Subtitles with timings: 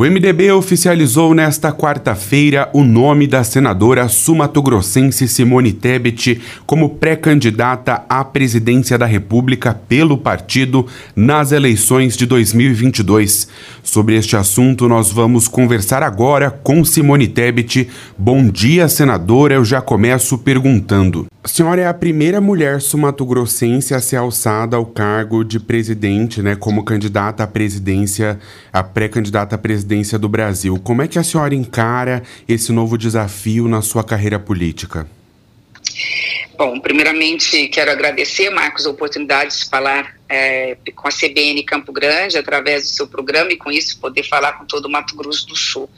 [0.00, 8.24] O MDB oficializou nesta quarta-feira o nome da senadora sumatogrossense Simone Tebet como pré-candidata à
[8.24, 13.46] presidência da República pelo partido nas eleições de 2022.
[13.82, 17.86] Sobre este assunto, nós vamos conversar agora com Simone Tebet.
[18.16, 19.52] Bom dia, senadora.
[19.52, 21.26] Eu já começo perguntando.
[21.42, 26.54] A senhora é a primeira mulher sumatogrossense a ser alçada ao cargo de presidente, né,
[26.54, 28.38] como candidata à presidência,
[28.70, 30.78] a pré-candidata à presidência do Brasil.
[30.82, 35.06] Como é que a senhora encara esse novo desafio na sua carreira política?
[36.56, 42.36] Bom, primeiramente quero agradecer, Marcos, a oportunidade de falar é, com a CBN Campo Grande,
[42.36, 45.56] através do seu programa, e com isso poder falar com todo o Mato Grosso do
[45.56, 45.88] Sul.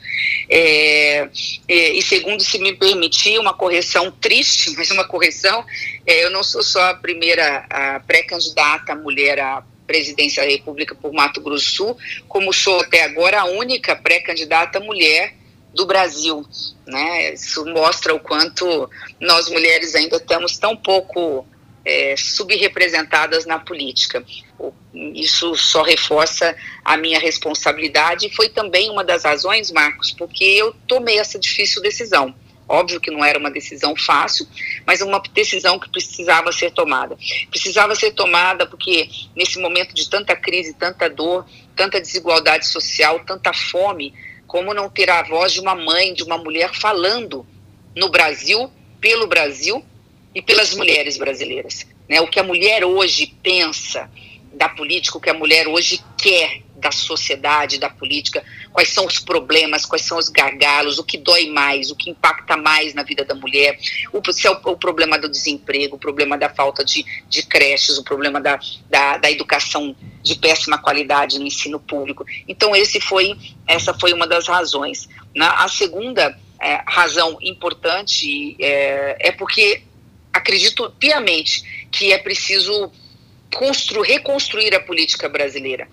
[0.48, 1.28] É,
[1.68, 5.64] é, e segundo, se me permitir, uma correção triste, mas uma correção,
[6.06, 11.64] eu não sou só a primeira pré-candidata mulher à presidência da República por Mato Grosso
[11.64, 15.34] do Sul, como sou até agora a única pré-candidata mulher
[15.74, 16.46] do Brasil.
[16.86, 17.34] Né?
[17.34, 18.88] Isso mostra o quanto
[19.20, 21.46] nós mulheres ainda estamos tão pouco
[21.84, 24.24] é, subrepresentadas na política.
[25.14, 26.54] Isso só reforça
[26.84, 31.82] a minha responsabilidade e foi também uma das razões, Marcos, porque eu tomei essa difícil
[31.82, 32.34] decisão.
[32.72, 34.48] Óbvio que não era uma decisão fácil,
[34.86, 37.18] mas uma decisão que precisava ser tomada.
[37.50, 41.44] Precisava ser tomada porque, nesse momento de tanta crise, tanta dor,
[41.76, 44.14] tanta desigualdade social, tanta fome,
[44.46, 47.46] como não ter a voz de uma mãe, de uma mulher falando
[47.94, 49.84] no Brasil, pelo Brasil
[50.34, 51.86] e pelas mulheres brasileiras?
[52.08, 52.22] Né?
[52.22, 54.10] O que a mulher hoje pensa
[54.50, 59.20] da política, o que a mulher hoje quer da sociedade, da política, quais são os
[59.20, 63.24] problemas, quais são os gargalos, o que dói mais, o que impacta mais na vida
[63.24, 63.78] da mulher,
[64.12, 67.96] o, se é o, o problema do desemprego, o problema da falta de, de creches,
[67.98, 68.58] o problema da,
[68.90, 72.26] da, da, educação de péssima qualidade no ensino público.
[72.48, 75.08] Então, esse foi, essa foi uma das razões.
[75.34, 79.82] Na, a segunda é, razão importante é, é porque
[80.32, 82.90] acredito piamente que é preciso
[83.54, 85.86] construir, reconstruir a política brasileira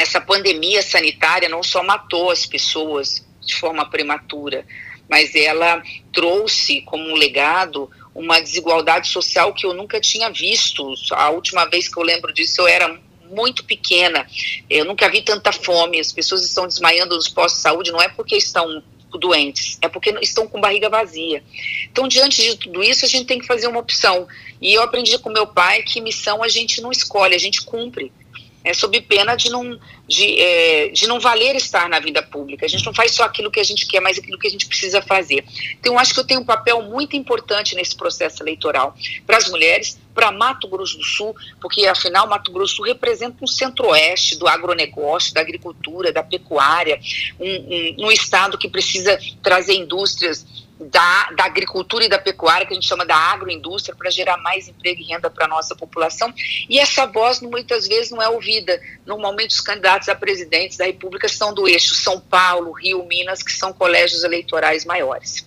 [0.00, 4.66] essa pandemia sanitária não só matou as pessoas de forma prematura,
[5.08, 10.92] mas ela trouxe como um legado uma desigualdade social que eu nunca tinha visto.
[11.12, 13.00] A última vez que eu lembro disso eu era
[13.30, 14.26] muito pequena.
[14.68, 16.00] Eu nunca vi tanta fome.
[16.00, 18.82] As pessoas estão desmaiando nos postos de saúde não é porque estão
[19.18, 21.42] doentes, é porque estão com barriga vazia.
[21.90, 24.26] Então, diante de tudo isso, a gente tem que fazer uma opção.
[24.60, 28.12] E eu aprendi com meu pai que missão a gente não escolhe, a gente cumpre
[28.64, 32.66] é, sob pena de não, de, é, de não valer estar na vida pública.
[32.66, 34.66] A gente não faz só aquilo que a gente quer, mas aquilo que a gente
[34.66, 35.44] precisa fazer.
[35.78, 38.94] Então, acho que eu tenho um papel muito importante nesse processo eleitoral
[39.26, 43.42] para as mulheres, para Mato Grosso do Sul, porque afinal Mato Grosso do Sul representa
[43.42, 47.00] um centro-oeste do agronegócio, da agricultura, da pecuária,
[47.38, 50.44] um, um, um estado que precisa trazer indústrias
[50.80, 54.66] da, da agricultura e da pecuária, que a gente chama da agroindústria, para gerar mais
[54.66, 56.32] emprego e renda para a nossa população.
[56.68, 58.80] E essa voz muitas vezes não é ouvida.
[59.04, 63.52] Normalmente os candidatos a presidentes da República são do eixo São Paulo, Rio, Minas, que
[63.52, 65.46] são colégios eleitorais maiores.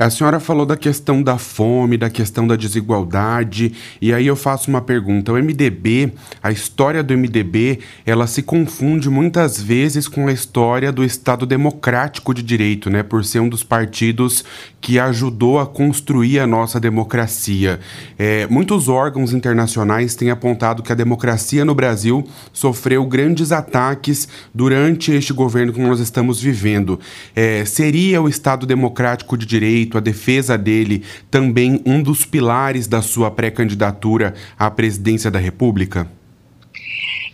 [0.00, 4.70] A senhora falou da questão da fome, da questão da desigualdade, e aí eu faço
[4.70, 5.30] uma pergunta.
[5.30, 11.04] O MDB, a história do MDB, ela se confunde muitas vezes com a história do
[11.04, 13.02] Estado Democrático de Direito, né?
[13.02, 14.42] Por ser um dos partidos
[14.80, 17.80] que ajudou a construir a nossa democracia.
[18.18, 25.12] É, muitos órgãos internacionais têm apontado que a democracia no Brasil sofreu grandes ataques durante
[25.12, 26.98] este governo que nós estamos vivendo.
[27.36, 33.02] É, seria o Estado Democrático de Direito a defesa dele, também um dos pilares da
[33.02, 36.10] sua pré-candidatura à presidência da República?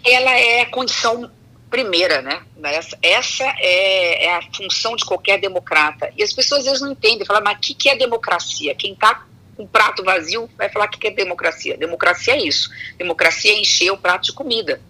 [0.04, 1.30] Ela é a condição
[1.70, 2.42] primeira, né?
[2.62, 6.12] Essa, essa é, é, a função de qualquer democrata.
[6.16, 8.74] E as pessoas às vezes não entendem, falam, mas o que, que é democracia?
[8.74, 11.76] Quem está com um prato vazio vai falar o que, que é democracia.
[11.76, 12.70] Democracia é isso.
[12.98, 14.80] Democracia é encher o prato de comida.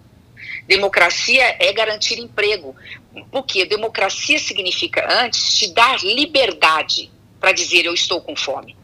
[0.67, 2.75] Democracia é garantir emprego.
[3.31, 7.09] Porque democracia significa, antes, te dar liberdade
[7.39, 8.75] para dizer eu estou com fome.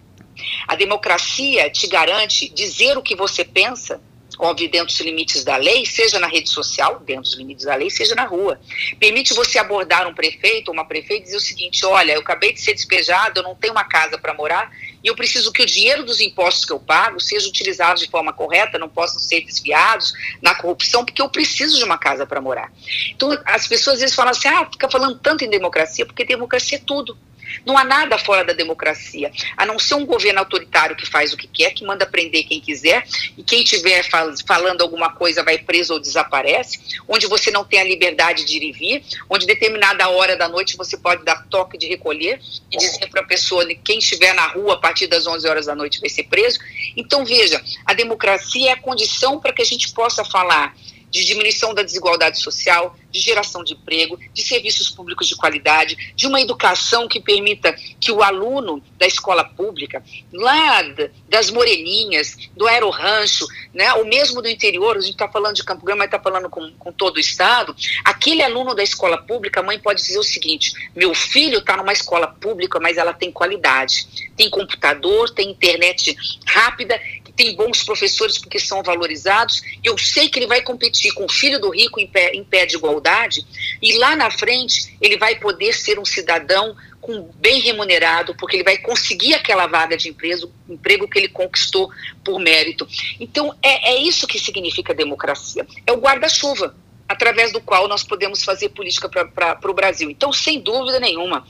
[0.68, 4.01] A democracia te garante dizer o que você pensa,
[4.39, 7.89] óbvio, dentro dos limites da lei, seja na rede social, dentro dos limites da lei,
[7.89, 8.59] seja na rua.
[9.00, 12.53] Permite você abordar um prefeito ou uma prefeita e dizer o seguinte: olha, eu acabei
[12.53, 14.71] de ser despejado, eu não tenho uma casa para morar
[15.03, 18.31] e eu preciso que o dinheiro dos impostos que eu pago seja utilizado de forma
[18.31, 22.71] correta, não possam ser desviados na corrupção, porque eu preciso de uma casa para morar.
[23.12, 26.77] Então, as pessoas às vezes falam assim: ah, fica falando tanto em democracia, porque democracia
[26.77, 27.18] é tudo.
[27.66, 31.38] Não há nada fora da democracia, a não ser um governo autoritário que faz o
[31.38, 33.06] que quer, que manda prender quem quiser,
[33.38, 37.80] e quem estiver fal falando alguma coisa vai preso ou desaparece, onde você não tem
[37.80, 41.78] a liberdade de ir e vir, onde determinada hora da noite você pode dar toque
[41.78, 42.40] de recolher
[42.72, 45.66] e dizer para a pessoa que quem estiver na rua a partir das 11 horas
[45.66, 46.60] da noite vai ser preso.
[46.95, 50.75] Então, veja, a democracia é a condição para que a gente possa falar
[51.13, 56.25] de diminuição da desigualdade social, de geração de emprego, de serviços públicos de qualidade, de
[56.25, 57.71] uma educação que permita
[58.01, 60.81] que o aluno da escola pública, lá
[61.30, 65.86] das Moreninhas, do Aerorancho, né, ou mesmo do interior, a gente está falando de Campo
[65.86, 69.63] Grande, mas está falando com, com todo o Estado, aquele aluno da escola pública, a
[69.63, 74.07] mãe pode dizer o seguinte: meu filho está numa escola pública, mas ela tem qualidade,
[74.36, 76.18] tem computador, tem internet
[76.48, 77.00] rápida
[77.35, 79.62] tem bons professores porque são valorizados.
[79.83, 82.65] Eu sei que ele vai competir com o filho do rico em pé, em pé
[82.65, 83.45] de igualdade,
[83.81, 88.63] e lá na frente ele vai poder ser um cidadão com bem remunerado, porque ele
[88.63, 91.91] vai conseguir aquela vaga de emprego, emprego que ele conquistou
[92.24, 92.88] por mérito.
[93.19, 95.68] Então, é, é isso que significa democracia.
[95.85, 96.74] É o guarda-chuva
[97.07, 100.09] através do qual nós podemos fazer política para o Brasil.
[100.09, 101.45] Então, sem dúvida nenhuma,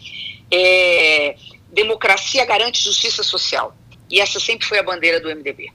[0.51, 1.35] é,
[1.71, 3.75] democracia garante justiça social.
[4.13, 5.71] E essa sempre foi a bandeira do MDB.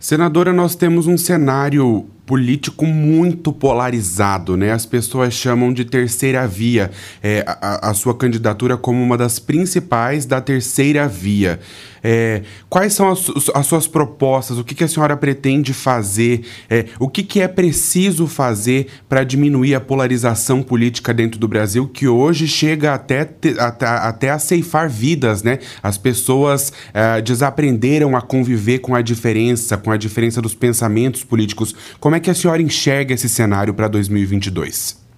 [0.00, 4.70] Senadora, nós temos um cenário político muito polarizado, né?
[4.70, 6.90] As pessoas chamam de terceira via
[7.22, 11.58] é, a, a, sua candidatura como uma das principais da terceira via.
[12.02, 14.58] É, quais são as, as, suas propostas?
[14.58, 16.42] O que, que, a senhora pretende fazer?
[16.68, 21.88] É, o que, que é preciso fazer para diminuir a polarização política dentro do Brasil,
[21.88, 23.28] que hoje chega até,
[23.58, 25.58] até, até a ceifar vidas, né?
[25.82, 31.74] As pessoas é, desaprenderam a conviver com a diferença, com a diferença dos pensamentos políticos.
[31.98, 35.08] Como é é que a senhora enxerga esse cenário para 2022?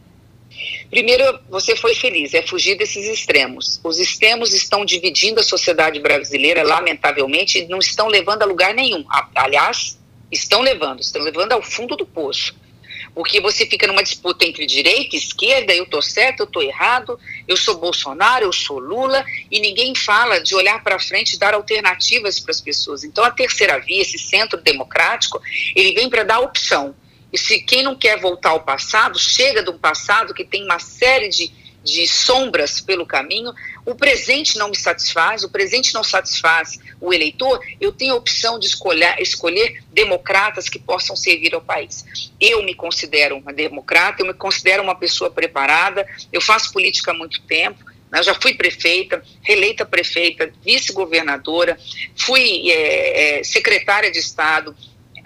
[0.91, 3.81] Primeiro, você foi feliz, é fugir desses extremos.
[3.83, 9.05] Os extremos estão dividindo a sociedade brasileira, lamentavelmente, e não estão levando a lugar nenhum.
[9.35, 9.99] Aliás,
[10.33, 12.55] estão levando, estão levando ao fundo do poço.
[13.15, 17.19] Porque você fica numa disputa entre direita e esquerda, eu estou certo, eu estou errado,
[17.47, 21.55] eu sou Bolsonaro, eu sou Lula, e ninguém fala de olhar para frente e dar
[21.55, 23.05] alternativas para as pessoas.
[23.05, 25.41] Então, a terceira via, esse centro democrático,
[25.75, 26.95] ele vem para dar opção.
[27.33, 30.79] E se quem não quer voltar ao passado, chega de um passado que tem uma
[30.79, 33.53] série de de sombras pelo caminho,
[33.87, 38.59] o presente não me satisfaz, o presente não satisfaz o eleitor, eu tenho a opção
[38.59, 42.05] de escolher, escolher democratas que possam servir ao país.
[42.41, 47.15] Eu me considero uma democrata, eu me considero uma pessoa preparada, eu faço política há
[47.15, 51.79] muito tempo, né, eu já fui prefeita, reeleita prefeita, vice-governadora,
[52.17, 54.77] fui é, é, secretária de Estado,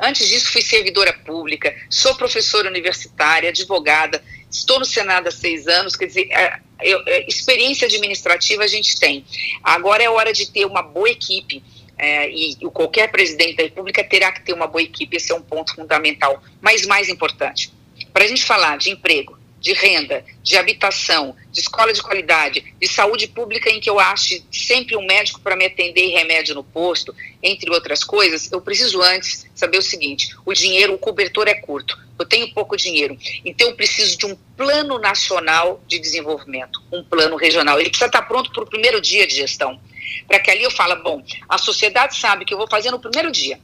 [0.01, 4.23] Antes disso, fui servidora pública, sou professora universitária, advogada,
[4.55, 9.25] estou no Senado há seis anos, quer dizer, é, é, experiência administrativa a gente tem.
[9.63, 11.63] Agora é hora de ter uma boa equipe.
[11.97, 15.35] É, e, e qualquer presidente da República terá que ter uma boa equipe, esse é
[15.35, 16.43] um ponto fundamental.
[16.61, 17.73] Mas mais importante,
[18.13, 22.87] para a gente falar de emprego, de renda, de habitação, de escola de qualidade, de
[22.87, 26.63] saúde pública em que eu ache sempre um médico para me atender e remédio no
[26.63, 31.55] posto, entre outras coisas, eu preciso antes saber o seguinte: o dinheiro, o cobertor é
[31.55, 37.03] curto, eu tenho pouco dinheiro, então eu preciso de um plano nacional de desenvolvimento, um
[37.03, 37.81] plano regional.
[37.81, 39.81] Ele precisa estar pronto para o primeiro dia de gestão,
[40.29, 43.33] para que ali eu fale, bom, a sociedade sabe que eu vou fazer no primeiro
[43.33, 43.59] dia.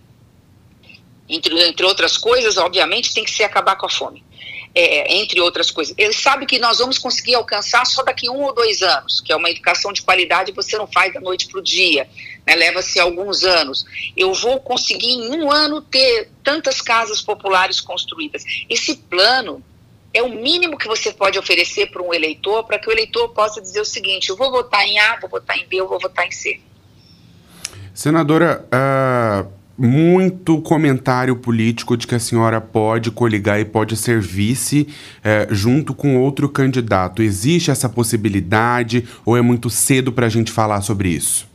[1.28, 4.24] Entre, entre outras coisas, obviamente, tem que ser acabar com a fome
[4.80, 5.94] é, entre outras coisas.
[5.98, 9.36] Ele sabe que nós vamos conseguir alcançar só daqui um ou dois anos, que é
[9.36, 12.08] uma educação de qualidade você não faz da noite para o dia,
[12.46, 13.84] né, leva-se alguns anos.
[14.16, 18.42] Eu vou conseguir em um ano ter tantas casas populares construídas.
[18.68, 19.62] Esse plano
[20.14, 23.60] é o mínimo que você pode oferecer para um eleitor, para que o eleitor possa
[23.60, 26.26] dizer o seguinte: eu vou votar em A, vou votar em B, eu vou votar
[26.26, 26.58] em C.
[27.94, 34.86] Senadora, uh muito comentário político de que a senhora pode coligar e pode ser vice
[35.24, 37.22] é, junto com outro candidato.
[37.22, 41.48] Existe essa possibilidade ou é muito cedo para a gente falar sobre isso?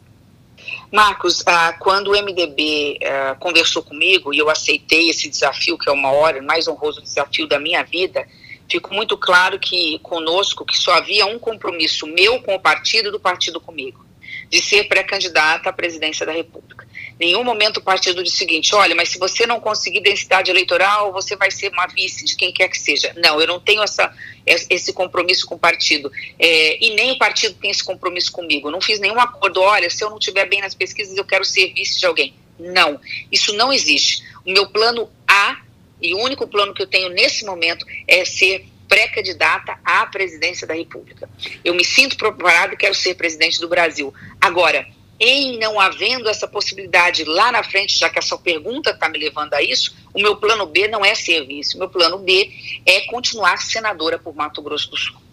[0.91, 5.94] Marcos, ah, quando o MDB ah, conversou comigo e eu aceitei esse desafio, que é
[5.94, 8.27] o maior e mais honroso desafio da minha vida,
[8.67, 13.20] ficou muito claro que conosco que só havia um compromisso meu com o partido do
[13.20, 14.03] partido comigo,
[14.50, 16.75] de ser pré-candidata à presidência da República
[17.19, 21.12] nenhum momento o partido disse o seguinte: olha, mas se você não conseguir densidade eleitoral,
[21.12, 23.13] você vai ser uma vice de quem quer que seja.
[23.17, 24.13] Não, eu não tenho essa,
[24.45, 26.12] esse compromisso com o partido.
[26.39, 28.72] É, e nem o partido tem esse compromisso comigo.
[28.72, 29.62] Não fiz nenhum acordo.
[29.62, 32.34] Olha, se eu não estiver bem nas pesquisas, eu quero ser vice de alguém.
[32.60, 33.00] Não,
[33.31, 34.24] isso não existe.
[34.45, 35.62] O meu plano A,
[36.01, 40.74] e o único plano que eu tenho nesse momento, é ser pré-candidata à presidência da
[40.74, 41.29] República.
[41.63, 44.13] Eu me sinto preparado e quero ser presidente do Brasil.
[44.39, 44.88] Agora,
[45.19, 49.17] em não havendo essa possibilidade lá na frente, já que a sua pergunta está me
[49.17, 52.51] levando a isso, o meu plano B não é ser vice, o meu plano B
[52.86, 55.25] é continuar senadora por Mato Grosso do Sul.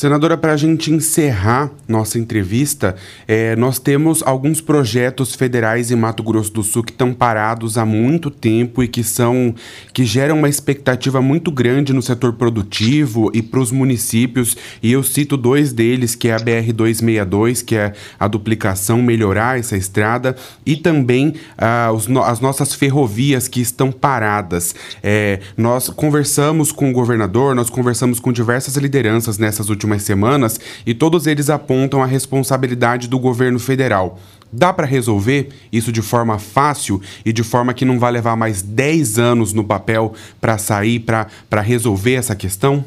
[0.00, 2.96] Senadora, para a gente encerrar nossa entrevista,
[3.28, 7.84] é, nós temos alguns projetos federais em Mato Grosso do Sul que estão parados há
[7.84, 9.54] muito tempo e que são
[9.92, 14.56] que geram uma expectativa muito grande no setor produtivo e para os municípios.
[14.82, 19.58] E eu cito dois deles, que é a BR 262, que é a duplicação, melhorar
[19.58, 24.74] essa estrada, e também ah, os, as nossas ferrovias que estão paradas.
[25.02, 30.60] É, nós conversamos com o governador, nós conversamos com diversas lideranças nessas últimas últimas semanas
[30.86, 34.18] e todos eles apontam a responsabilidade do governo federal.
[34.52, 38.62] Dá para resolver isso de forma fácil e de forma que não vai levar mais
[38.62, 42.84] 10 anos no papel para sair, para resolver essa questão?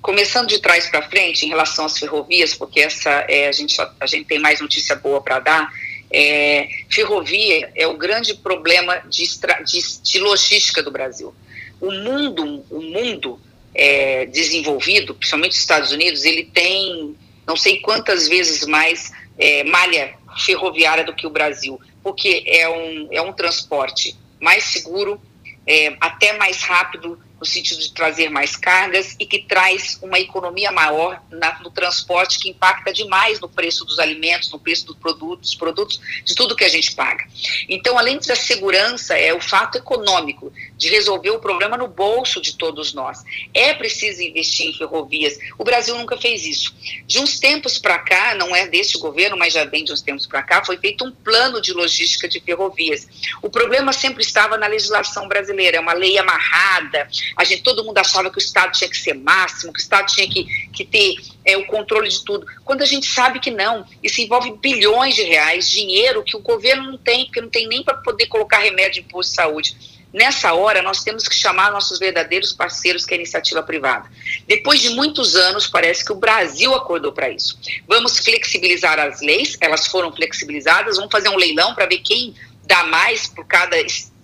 [0.00, 4.06] Começando de trás para frente, em relação às ferrovias, porque essa é, a, gente, a
[4.06, 5.68] gente tem mais notícia boa para dar.
[6.10, 9.26] É, ferrovia é o grande problema de,
[9.64, 11.34] de, de logística do Brasil.
[11.80, 13.38] O mundo, o mundo
[13.76, 17.14] é, desenvolvido, principalmente os Estados Unidos, ele tem
[17.46, 20.14] não sei quantas vezes mais é, malha
[20.44, 25.20] ferroviária do que o Brasil, porque é um, é um transporte mais seguro,
[25.66, 30.72] é, até mais rápido, no sentido de trazer mais cargas e que traz uma economia
[30.72, 35.54] maior na, no transporte que impacta demais no preço dos alimentos, no preço dos produtos,
[35.54, 37.24] produtos, de tudo que a gente paga.
[37.68, 42.56] Então, além da segurança, é o fato econômico de resolver o problema no bolso de
[42.56, 43.22] todos nós.
[43.52, 45.38] É preciso investir em ferrovias.
[45.58, 46.74] O Brasil nunca fez isso.
[47.06, 50.26] De uns tempos para cá, não é deste governo, mas já vem de uns tempos
[50.26, 53.06] para cá, foi feito um plano de logística de ferrovias.
[53.42, 57.98] O problema sempre estava na legislação brasileira, é uma lei amarrada, a gente, todo mundo
[57.98, 61.16] achava que o Estado tinha que ser máximo, que o Estado tinha que, que ter
[61.44, 62.46] é, o controle de tudo.
[62.64, 66.90] Quando a gente sabe que não, isso envolve bilhões de reais, dinheiro que o governo
[66.90, 69.96] não tem, porque não tem nem para poder colocar remédio de imposto de saúde.
[70.12, 74.10] Nessa hora, nós temos que chamar nossos verdadeiros parceiros, que é a iniciativa privada.
[74.46, 77.58] Depois de muitos anos, parece que o Brasil acordou para isso.
[77.86, 82.84] Vamos flexibilizar as leis, elas foram flexibilizadas, vamos fazer um leilão para ver quem dá
[82.84, 83.76] mais por cada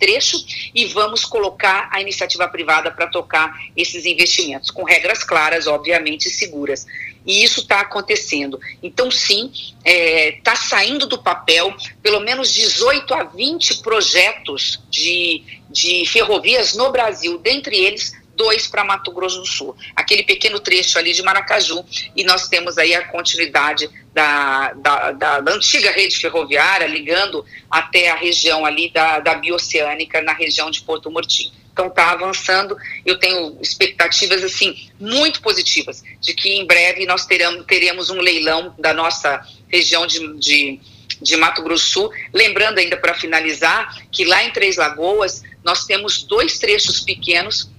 [0.03, 0.37] trecho
[0.75, 6.85] e vamos colocar a iniciativa privada para tocar esses investimentos, com regras claras, obviamente, seguras.
[7.25, 8.59] E isso está acontecendo.
[8.83, 15.45] Então, sim, está é, tá saindo do papel pelo menos 18 a 20 projetos de,
[15.71, 20.99] de ferrovias no Brasil, dentre eles dois para Mato Grosso do Sul, aquele pequeno trecho
[20.99, 21.85] ali de Maracaju,
[22.17, 28.11] e nós temos aí a continuidade da, da, da, da antiga rede ferroviária, ligando até
[28.11, 31.53] a região ali da, da Bioceânica, na região de Porto Murtinho.
[31.73, 37.65] Então está avançando, eu tenho expectativas assim muito positivas de que em breve nós teremos,
[37.65, 40.81] teremos um leilão da nossa região de, de,
[41.21, 42.11] de Mato Grosso Sul.
[42.31, 47.71] Lembrando ainda para finalizar que lá em Três Lagoas nós temos dois trechos pequenos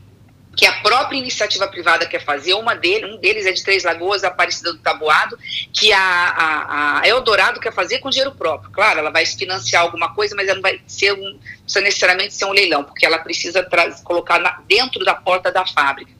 [0.55, 4.23] que a própria iniciativa privada quer fazer, uma dele, um deles é de Três Lagoas,
[4.23, 5.37] Aparecida do Taboado,
[5.71, 8.71] que a, a, a, Eldorado quer fazer com dinheiro próprio.
[8.71, 12.45] Claro, ela vai financiar alguma coisa, mas ela não vai ser um, precisa necessariamente ser
[12.45, 13.67] um leilão, porque ela precisa
[14.03, 16.11] colocar na, dentro da porta da fábrica.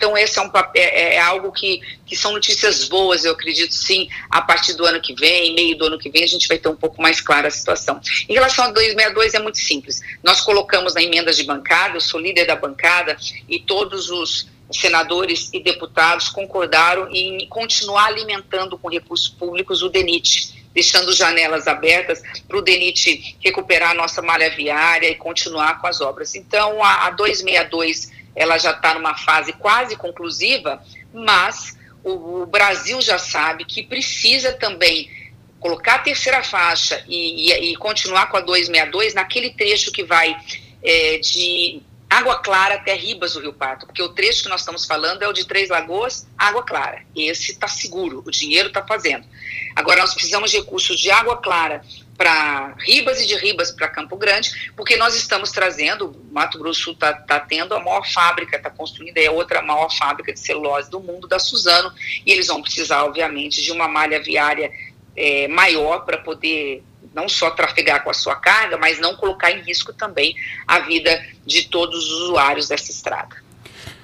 [0.00, 4.08] Então, esse é, um, é, é, algo que, que são notícias boas, eu acredito sim,
[4.30, 6.70] a partir do ano que vem, meio do ano que vem, a gente vai ter
[6.70, 8.00] um pouco mais clara a situação.
[8.26, 10.00] Em relação a 262, é muito simples.
[10.24, 13.14] Nós colocamos na emenda de bancada, eu sou líder da bancada,
[13.46, 20.64] e todos os senadores e deputados concordaram em continuar alimentando com recursos públicos o DENIT,
[20.72, 26.00] deixando janelas abertas para o DENIT recuperar a nossa malha viária e continuar com as
[26.00, 26.34] obras.
[26.34, 30.82] Então, a, a 262 ela já está numa fase quase conclusiva,
[31.12, 35.10] mas o, o, Brasil já sabe que precisa também
[35.58, 40.36] colocar a terceira faixa e, e, e continuar com a 262 naquele trecho que vai
[40.82, 41.82] é, de
[42.20, 45.28] Água Clara até Ribas do Rio Pato, porque o trecho que nós estamos falando é
[45.28, 47.02] o de Três Lagoas, Água Clara.
[47.16, 49.26] Esse está seguro, o dinheiro está fazendo.
[49.74, 51.82] Agora, nós precisamos de recursos de Água Clara
[52.18, 57.14] para Ribas e de Ribas para Campo Grande, porque nós estamos trazendo, Mato Grosso está
[57.14, 61.26] tá tendo a maior fábrica, está construindo, é outra maior fábrica de celulose do mundo,
[61.26, 61.90] da Suzano,
[62.26, 64.70] e eles vão precisar, obviamente, de uma malha viária
[65.16, 69.62] é, maior para poder não só trafegar com a sua carga, mas não colocar em
[69.62, 70.34] risco também
[70.66, 73.36] a vida de todos os usuários dessa estrada.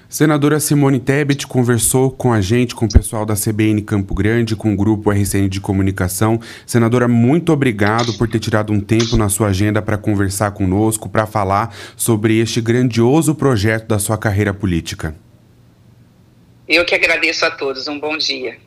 [0.08, 4.72] Senadora Simone Tebet conversou com a gente, com o pessoal da CBN Campo Grande, com
[4.72, 6.40] o grupo RCN de Comunicação.
[6.64, 11.26] Senadora, muito obrigado por ter tirado um tempo na sua agenda para conversar conosco, para
[11.26, 15.14] falar sobre este grandioso projeto da sua carreira política.
[16.68, 17.88] Eu que agradeço a todos.
[17.88, 18.58] Um bom dia.